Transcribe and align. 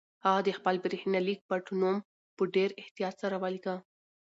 هغه 0.25 0.41
د 0.47 0.49
خپل 0.57 0.75
برېښنالیک 0.83 1.39
پټنوم 1.49 1.97
په 2.35 2.43
ډېر 2.55 2.69
احتیاط 2.81 3.15
سره 3.23 3.35
ولیکه. 3.43 3.75